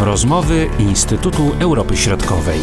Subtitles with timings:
[0.00, 2.60] Rozmowy Instytutu Europy Środkowej.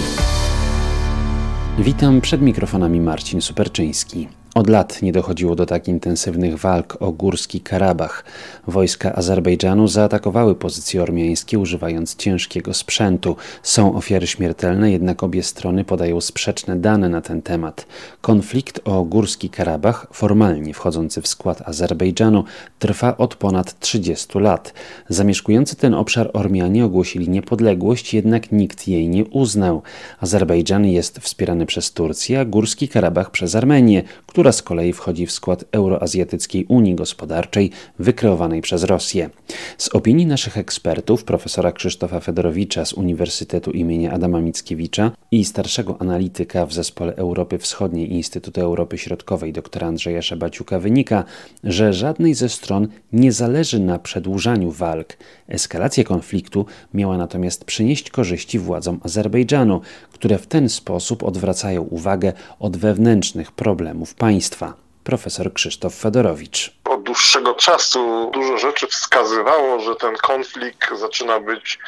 [1.79, 4.27] Witam przed mikrofonami Marcin Superczyński.
[4.55, 8.23] Od lat nie dochodziło do tak intensywnych walk o Górski Karabach.
[8.67, 13.35] Wojska Azerbejdżanu zaatakowały pozycje ormiańskie używając ciężkiego sprzętu.
[13.63, 17.87] Są ofiary śmiertelne, jednak obie strony podają sprzeczne dane na ten temat.
[18.21, 22.43] Konflikt o Górski Karabach, formalnie wchodzący w skład Azerbejdżanu,
[22.79, 24.73] trwa od ponad 30 lat.
[25.09, 29.81] Zamieszkujący ten obszar Ormianie ogłosili niepodległość, jednak nikt jej nie uznał.
[30.19, 35.25] Azerbejdżan jest wspierany przez Turcję, a Górski Karabach przez Armenię, która która z kolei wchodzi
[35.25, 39.29] w skład Euroazjatyckiej Unii Gospodarczej wykreowanej przez Rosję.
[39.77, 46.65] Z opinii naszych ekspertów, profesora Krzysztofa Fedorowicza z Uniwersytetu imienia Adama Mickiewicza i starszego analityka
[46.65, 51.23] w Zespole Europy Wschodniej Instytutu Europy Środkowej dr Andrzeja Szabaciuka wynika,
[51.63, 55.17] że żadnej ze stron nie zależy na przedłużaniu walk.
[55.47, 62.77] Eskalacja konfliktu miała natomiast przynieść korzyści władzom Azerbejdżanu, które w ten sposób odwracają uwagę od
[62.77, 64.73] wewnętrznych problemów państwa państwa.
[65.03, 66.71] Profesor Krzysztof Fedorowicz.
[66.85, 71.79] Od dłuższego czasu dużo rzeczy wskazywało, że ten konflikt zaczyna być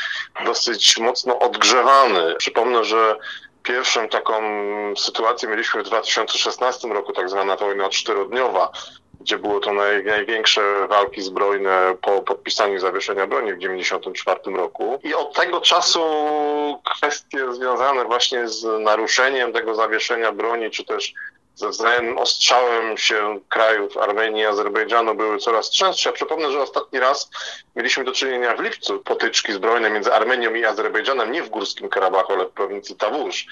[0.45, 2.36] dosyć mocno odgrzewany.
[2.38, 3.16] Przypomnę, że
[3.64, 4.34] pierwszą taką
[4.98, 8.72] sytuację mieliśmy w 2016 roku, tak zwana wojna czterodniowa,
[9.22, 15.00] gdzie było to naj, największe walki zbrojne po podpisaniu zawieszenia broni w 1994 roku.
[15.04, 16.02] I od tego czasu
[16.95, 21.14] kwestie związane właśnie z naruszeniem tego zawieszenia broni, czy też
[21.58, 26.14] ze wzajemnym ostrzałem się krajów Armenii i Azerbejdżanu były coraz częstsze.
[26.14, 27.30] Przypomnę, że ostatni raz
[27.76, 32.34] mieliśmy do czynienia w lipcu potyczki zbrojne między Armenią i Azerbejdżanem, nie w Górskim Karabachu,
[32.34, 33.46] ale w prowincji Tawusz.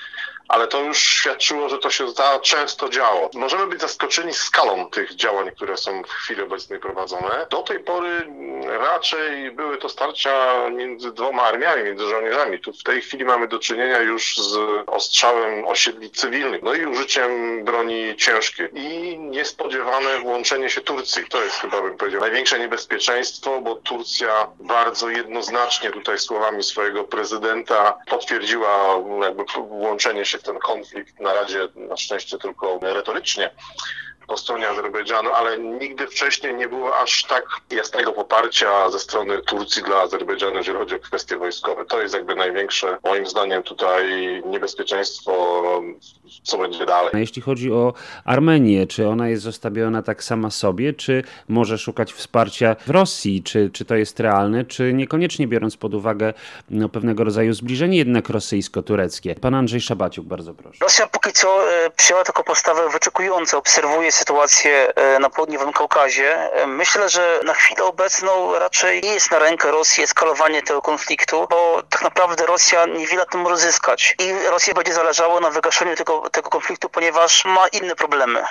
[0.48, 3.30] Ale to już świadczyło, że to się za często działo.
[3.34, 7.48] Możemy być zaskoczeni skalą tych działań, które są w chwili obecnej prowadzone.
[7.50, 8.28] Do tej pory
[8.68, 12.60] raczej były to starcia między dwoma armiami, między żołnierzami.
[12.60, 14.58] Tu w tej chwili mamy do czynienia już z
[14.88, 21.26] ostrzałem osiedli cywilnych, no i użyciem broni broni ciężkie i niespodziewane włączenie się Turcji.
[21.30, 27.98] To jest chyba, bym powiedział, największe niebezpieczeństwo, bo Turcja bardzo jednoznacznie tutaj słowami swojego prezydenta
[28.08, 33.50] potwierdziła jakby włączenie się w ten konflikt na razie na szczęście tylko retorycznie
[34.28, 39.84] po stronie Azerbejdżanu, ale nigdy wcześniej nie było aż tak jasnego poparcia ze strony Turcji
[39.84, 41.86] dla Azerbejdżanu, jeżeli chodzi o kwestie wojskowe.
[41.86, 44.04] To jest jakby największe, moim zdaniem, tutaj
[44.46, 45.64] niebezpieczeństwo,
[46.44, 47.12] co będzie dalej.
[47.14, 47.94] A jeśli chodzi o
[48.26, 53.70] Armenię, czy ona jest zostawiona tak sama sobie, czy może szukać wsparcia w Rosji, czy,
[53.74, 56.34] czy to jest realne, czy niekoniecznie biorąc pod uwagę
[56.70, 59.36] no, pewnego rodzaju zbliżenie jednak rosyjsko-tureckie?
[59.36, 60.78] Pan Andrzej Szabaciuk, bardzo proszę.
[60.82, 66.54] Rosja póki co e, przyjęła taką postawę wyczekującą, obserwuje sytuację e, na południowym Kaukazie.
[66.54, 71.48] E, myślę, że na chwilę obecną raczej nie jest na rękę Rosji eskalowanie tego konfliktu,
[71.50, 74.16] bo tak naprawdę Rosja niewiele tym może zyskać.
[74.20, 78.44] I Rosja będzie zależało na wygaszeniu tego, tego konfliktu, ponieważ ma inne problemy,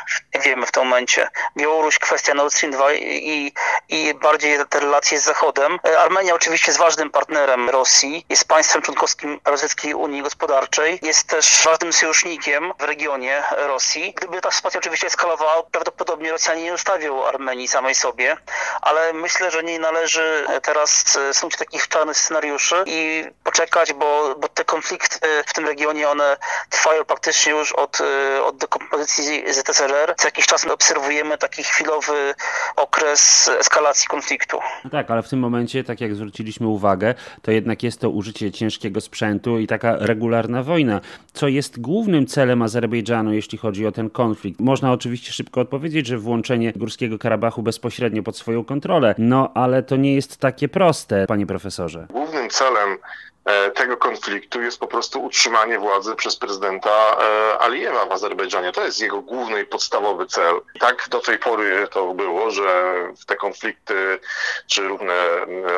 [0.42, 1.28] wiemy w tym momencie.
[1.56, 3.52] Białoruś, kwestia Nord Stream 2 i,
[3.88, 5.78] i bardziej te relacje z Zachodem.
[5.88, 11.62] E, Armenia oczywiście jest ważnym partnerem Rosji, jest państwem członkowskim Rosyjskiej Unii Gospodarczej, jest też
[11.64, 14.14] ważnym sojusznikiem w regionie Rosji.
[14.14, 18.36] Gdyby ta sytuacja oczywiście eskalowała, prawdopodobnie Rosjanie nie zostawią Armenii samej sobie,
[18.82, 24.48] ale myślę, że nie należy teraz e, słuchać takich czarnych scenariuszy i poczekać, bo, bo
[24.48, 26.36] te konflikty w tym regionie, one
[26.70, 30.14] trwają praktycznie już od, e, od dekompozycji ZSRR.
[30.16, 32.34] Co jakiś czas obserwujemy taki chwilowy
[32.76, 34.58] okres eskalacji konfliktu.
[34.84, 38.52] No tak, ale w tym momencie, tak jak zwróciliśmy uwagę, to jednak jest to użycie
[38.52, 41.00] ciężkiego sprzętu i taka regularna wojna,
[41.32, 44.60] co jest głównym celem Azerbejdżanu, jeśli chodzi o ten konflikt.
[44.60, 49.14] Można oczywiście szybko odpowiedzieć, że włączenie Górskiego Karabachu bezpośrednio pod swoją kontrolę.
[49.18, 52.06] No ale to nie jest takie proste, panie profesorze.
[52.10, 52.98] Głównym celem
[53.44, 58.72] E, tego konfliktu jest po prostu utrzymanie władzy przez prezydenta e, Alijewa w Azerbejdżanie.
[58.72, 60.60] To jest jego główny i podstawowy cel.
[60.80, 62.94] Tak do tej pory to było, że
[63.26, 64.20] te konflikty
[64.66, 65.14] czy różne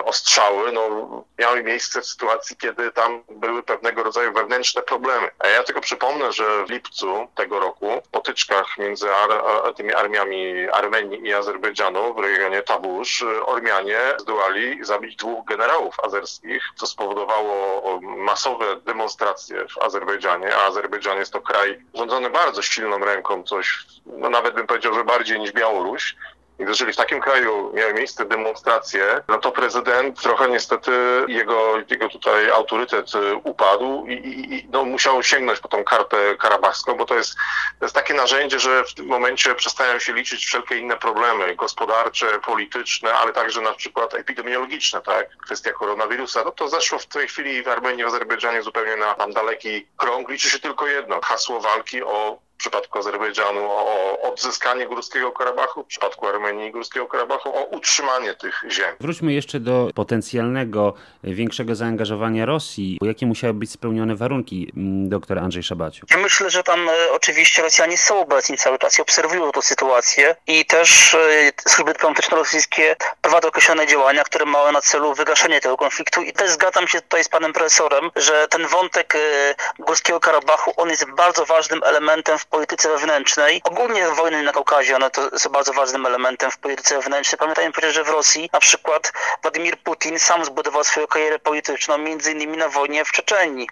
[0.05, 5.31] ostrzały no, miały miejsce w sytuacji, kiedy tam były pewnego rodzaju wewnętrzne problemy.
[5.38, 9.31] A ja tylko przypomnę, że w lipcu tego roku w potyczkach między ar
[9.75, 16.87] tymi armiami Armenii i Azerbejdżanu w regionie Tabusz Ormianie zdołali zabić dwóch generałów azerskich, co
[16.87, 23.85] spowodowało masowe demonstracje w Azerbejdżanie, a Azerbejdżan jest to kraj rządzony bardzo silną ręką, coś,
[24.06, 26.17] no nawet bym powiedział, że bardziej niż Białoruś,
[26.58, 30.91] jeżeli w takim kraju miały miejsce demonstracje, no to prezydent trochę niestety
[31.29, 34.12] jego, jego tutaj autorytet y, upadł i,
[34.55, 37.35] i no, musiał sięgnąć po tą kartę karabachską, bo to jest,
[37.79, 42.38] to jest takie narzędzie, że w tym momencie przestają się liczyć wszelkie inne problemy gospodarcze,
[42.38, 45.37] polityczne, ale także na przykład epidemiologiczne, tak?
[45.37, 46.43] Kwestia koronawirusa.
[46.44, 50.29] No to zeszło w tej chwili w Armenii, w Azerbejdżanie zupełnie na tam daleki krąg.
[50.29, 55.87] Liczy się tylko jedno, hasło walki o w przypadku Azerbejdżanu o odzyskanie Górskiego Karabachu, w
[55.87, 58.97] przypadku Armenii Górskiego Karabachu o utrzymanie tych ziem.
[59.00, 60.94] Wróćmy jeszcze do potencjalnego
[61.25, 62.99] większego zaangażowania Rosji.
[63.03, 64.73] Jakie musiały być spełnione warunki,
[65.06, 66.06] doktor Andrzej Szabaciu?
[66.11, 70.37] Ja myślę, że tam e, oczywiście Rosjanie są obecni cały czas i obserwują tę sytuację
[70.47, 75.76] i też e, służby dyplomatyczne rosyjskie prowadzą określone działania, które mają na celu wygaszenie tego
[75.76, 80.73] konfliktu i też zgadzam się tutaj z panem profesorem, że ten wątek e, Górskiego Karabachu,
[80.76, 83.61] on jest bardzo ważnym elementem w polityce wewnętrznej.
[83.65, 87.39] Ogólnie wojny na Kaukazie, one to są bardzo ważnym elementem w polityce wewnętrznej.
[87.39, 89.13] Pamiętajmy przecież, że w Rosji na przykład
[89.43, 93.69] Władimir Putin sam zbudował swoją karierę polityczną między innymi na wojnie w Czeczenii.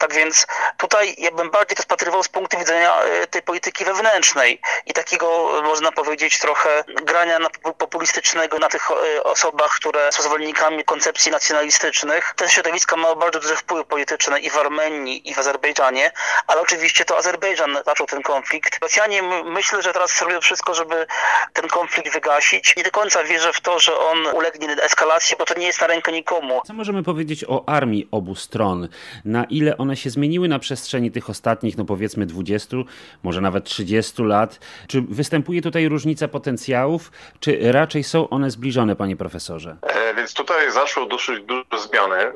[0.00, 4.60] Tak więc tutaj ja bym bardziej to spatrywał z punktu widzenia e, tej polityki wewnętrznej
[4.86, 10.84] i takiego, można powiedzieć, trochę grania na populistycznego na tych e, osobach, które są zwolennikami
[10.84, 12.34] koncepcji nacjonalistycznych.
[12.36, 16.12] Te środowiska mają bardzo duży wpływ polityczny i w Armenii, i w Azerbejdżanie,
[16.46, 18.82] ale oczywiście to Azerbejdżan zaczął ten konflikt.
[18.82, 21.06] Rosjanie myślę, że teraz robią wszystko, żeby
[21.52, 22.76] ten konflikt wygasić.
[22.76, 25.86] Nie do końca wierzę w to, że on ulegnie eskalacji, bo to nie jest na
[25.86, 26.62] rękę nikomu.
[26.66, 28.88] Co możemy powiedzieć o armii obu stron?
[29.24, 32.76] Na ile one się zmieniły na przestrzeni tych ostatnich, no powiedzmy 20,
[33.22, 34.58] może nawet 30 lat?
[34.88, 39.76] Czy występuje tutaj różnica potencjałów, czy raczej są one zbliżone, panie profesorze?
[39.82, 42.16] E, więc tutaj zaszło dosyć duże zmiany.
[42.16, 42.32] E,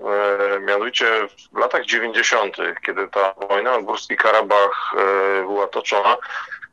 [0.60, 1.06] mianowicie
[1.52, 2.56] w latach 90.,
[2.86, 6.16] kiedy ta wojna o Górski Karabach e, była toczona,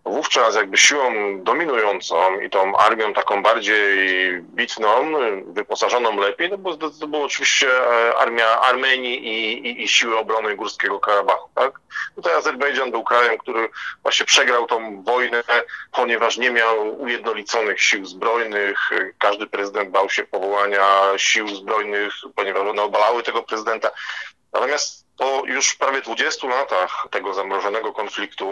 [0.05, 1.11] wówczas jakby siłą
[1.43, 5.11] dominującą i tą armią taką bardziej bitną,
[5.47, 10.55] wyposażoną lepiej, no bo to była oczywiście e, armia Armenii i, i, i, siły obrony
[10.55, 11.49] Górskiego Karabachu.
[11.55, 11.79] Tak?
[12.15, 13.69] Tutaj Azerbejdżan był krajem, który
[14.03, 15.43] właśnie przegrał tą wojnę,
[15.91, 18.89] ponieważ nie miał ujednoliconych sił zbrojnych.
[19.19, 20.87] Każdy prezydent bał się powołania
[21.17, 23.91] sił zbrojnych, ponieważ one obalały tego prezydenta.
[24.53, 28.51] Natomiast po już prawie 20 latach tego zamrożonego konfliktu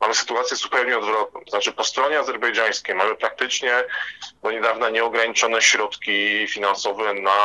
[0.00, 1.40] mamy sytuację zupełnie odwrotną.
[1.48, 3.84] Znaczy po stronie azerbejdżańskiej mamy praktycznie
[4.42, 7.36] do niedawna nieograniczone środki finansowe na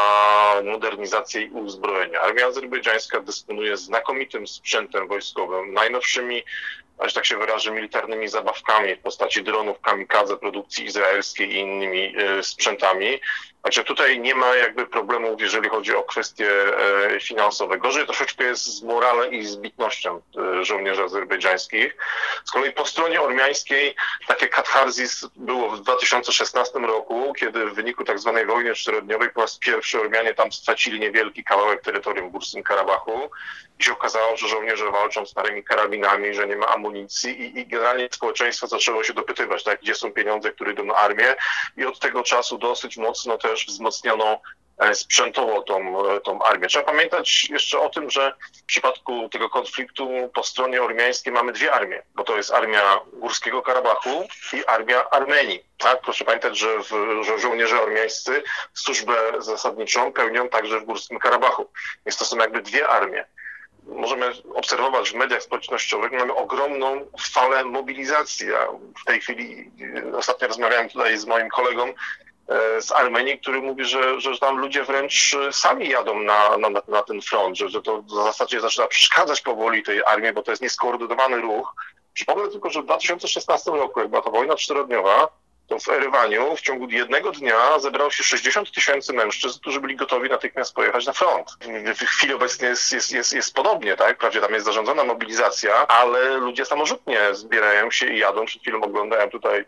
[0.63, 2.21] modernizację i uzbrojenie.
[2.21, 6.43] Armia azerbejdżańska dysponuje znakomitym sprzętem wojskowym, najnowszymi
[7.03, 12.43] że tak się wyrażę, militarnymi zabawkami w postaci dronów kamikadze produkcji izraelskiej i innymi e,
[12.43, 13.19] sprzętami.
[13.61, 16.49] Także tutaj nie ma jakby problemów, jeżeli chodzi o kwestie
[17.15, 17.77] e, finansowe.
[17.77, 21.97] Gorzej troszeczkę jest z moralem i zbitnością e, żołnierzy azerbejdżańskich.
[22.45, 23.95] Z kolei po stronie ormiańskiej
[24.27, 29.57] takie katharzis było w 2016 roku, kiedy w wyniku tak zwanej wojny czterodniowej po raz
[29.57, 33.29] pierwszy Ormianie tam stracili niewielki kawałek terytorium Górskim Karabachu
[33.79, 38.09] i się okazało, że żołnierze walczą starymi karabinami, że nie ma amunicji i, i generalnie
[38.11, 41.35] społeczeństwo zaczęło się dopytywać, tak, gdzie są pieniądze, które idą na armię
[41.77, 44.41] i od tego czasu dosyć mocno też wzmocniono
[44.93, 46.67] sprzętowo tą, e, tą armię.
[46.67, 51.73] Trzeba pamiętać jeszcze o tym, że w przypadku tego konfliktu po stronie ormiańskiej mamy dwie
[51.73, 55.63] armie, bo to jest armia Górskiego Karabachu i armia Armenii.
[55.77, 56.01] Tak?
[56.01, 56.89] Proszę pamiętać, że, w,
[57.23, 58.43] że żołnierze ormiańscy
[58.73, 61.69] służbę zasadniczą pełnią także w Górskim Karabachu.
[62.05, 63.25] Więc to są jakby dwie armie
[63.87, 68.47] możemy obserwować w mediach społecznościowych, mamy ogromną falę mobilizacji.
[68.47, 68.67] Ja
[69.01, 69.71] w tej chwili
[70.13, 71.93] e, ostatnio rozmawiałem tutaj z moim kolegą e,
[72.79, 77.21] z Armenii, który mówi, że, że tam ludzie wręcz sami jadą na, na, na ten
[77.21, 81.37] front, że, że to w zasadzie zaczyna przeszkadzać powoli tej armii, bo to jest nieskoordynowany
[81.37, 81.75] ruch.
[82.13, 85.27] Przypomnę tylko, że w 2016 roku, jak była to wojna czterodniowa,
[85.67, 90.29] to w Erywaniu w ciągu jednego dnia zebrało się 60 tysięcy mężczyzn, którzy byli gotowi
[90.29, 91.57] natychmiast pojechać na front.
[91.95, 94.15] W chwili obecnej jest, jest, jest, jest podobnie, tak?
[94.15, 98.45] Wprawdzie tam jest zarządzona mobilizacja, ale ludzie samorzutnie zbierają się i jadą.
[98.45, 99.65] Przed chwilą oglądałem tutaj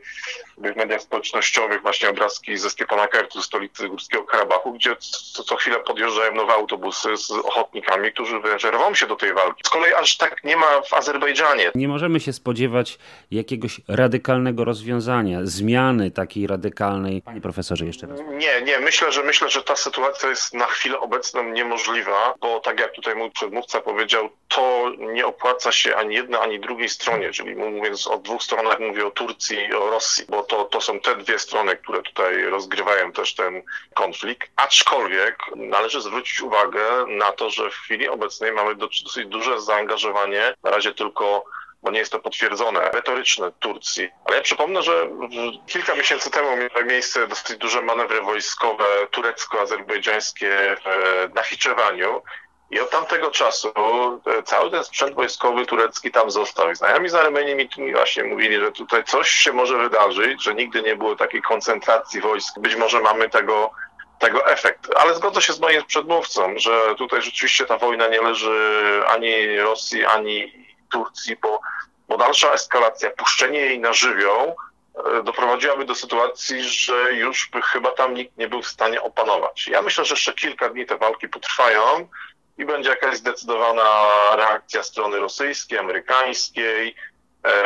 [0.57, 4.95] w mediach społecznościowych właśnie obrazki ze Stepanakertu, stolicy Górskiego Karabachu, gdzie
[5.33, 9.61] co, co chwilę podjeżdżają nowe autobusy z ochotnikami, którzy wręcz rwą się do tej walki.
[9.65, 11.71] Z kolei aż tak nie ma w Azerbejdżanie.
[11.75, 12.97] Nie możemy się spodziewać
[13.31, 17.21] jakiegoś radykalnego rozwiązania, zmian zmiany takiej radykalnej.
[17.21, 18.19] Panie profesorze, jeszcze raz.
[18.19, 22.79] Nie, nie, myślę, że myślę, że ta sytuacja jest na chwilę obecną niemożliwa, bo tak
[22.79, 27.55] jak tutaj mój przedmówca powiedział, to nie opłaca się ani jednej, ani drugiej stronie, czyli
[27.55, 31.15] mówiąc o dwóch stronach, mówię o Turcji i o Rosji, bo to, to są te
[31.15, 33.61] dwie strony, które tutaj rozgrywają też ten
[33.93, 34.49] konflikt.
[34.55, 40.71] Aczkolwiek należy zwrócić uwagę na to, że w chwili obecnej mamy dosyć duże zaangażowanie, na
[40.71, 41.45] razie tylko
[41.91, 44.09] nie jest to potwierdzone, retoryczne Turcji.
[44.25, 45.09] Ale ja przypomnę, że
[45.67, 52.21] kilka miesięcy temu miały miejsce dosyć duże manewry wojskowe turecko-azerbejdżańskie w Nachiczewaniu.
[52.71, 53.71] I od tamtego czasu
[54.25, 56.71] e, cały ten sprzęt wojskowy turecki tam został.
[56.71, 60.81] I znajomi z Armenii mi właśnie mówili, że tutaj coś się może wydarzyć, że nigdy
[60.81, 62.59] nie było takiej koncentracji wojsk.
[62.59, 63.71] Być może mamy tego,
[64.19, 64.87] tego efekt.
[64.95, 70.05] Ale zgodzę się z moim przedmówcą, że tutaj rzeczywiście ta wojna nie leży ani Rosji,
[70.05, 71.59] ani Turcji, bo,
[72.07, 74.55] bo dalsza eskalacja, puszczenie jej na żywioł
[75.19, 79.67] e, doprowadziłaby do sytuacji, że już by chyba tam nikt nie był w stanie opanować.
[79.67, 82.07] Ja myślę, że jeszcze kilka dni te walki potrwają
[82.57, 86.95] i będzie jakaś zdecydowana reakcja strony rosyjskiej, amerykańskiej,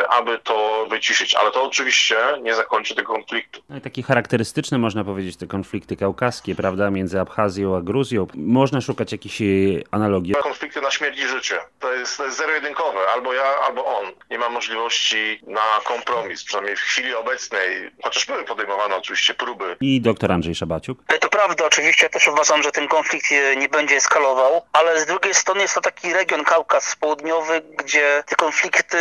[0.08, 1.34] aby to wyciszyć.
[1.34, 3.60] Ale to oczywiście nie zakończy tego konfliktu.
[3.68, 8.26] No takie charakterystyczne, można powiedzieć, te konflikty kaukaskie, prawda, między Abchazją a Gruzją.
[8.34, 9.44] Można szukać jakichś e,
[9.90, 10.34] analogii.
[10.34, 11.58] Konflikty na śmierć i życie.
[11.80, 12.98] To jest, to jest zero-jedynkowe.
[13.14, 14.06] Albo ja, albo on.
[14.30, 19.76] Nie ma możliwości na kompromis, przynajmniej w chwili obecnej, chociaż były podejmowane oczywiście próby.
[19.80, 20.98] I doktor Andrzej Szabaciuk?
[21.08, 22.06] E, to prawda, oczywiście.
[22.06, 23.26] Ja też uważam, że ten konflikt
[23.56, 28.36] nie będzie eskalował, ale z drugiej strony jest to taki region Kaukaz Południowy, gdzie te
[28.36, 28.96] konflikty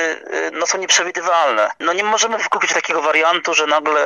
[0.53, 1.69] no, są nieprzewidywalne.
[1.79, 4.01] No nie możemy wykluczyć takiego wariantu, że nagle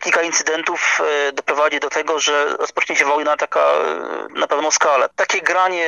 [0.00, 0.98] kilka incydentów
[1.28, 5.08] e, doprowadzi do tego, że rozpocznie się wojna taka e, na pełną skalę.
[5.16, 5.86] Takie granie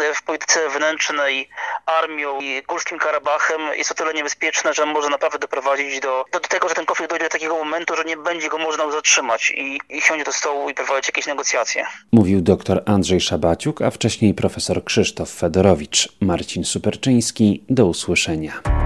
[0.00, 1.48] e, w polityce wewnętrznej
[1.86, 6.68] armią i Górskim Karabachem jest o tyle niebezpieczne, że może naprawdę doprowadzić do, do tego,
[6.68, 10.00] że ten konflikt dojdzie do takiego momentu, że nie będzie go można zatrzymać i, i
[10.00, 11.86] siądzie do stołu i prowadzić jakieś negocjacje.
[12.12, 16.08] Mówił dr Andrzej Szabaciuk, a wcześniej profesor Krzysztof Fedorowicz.
[16.20, 18.85] Marcin Superczyński, do usłyszenia.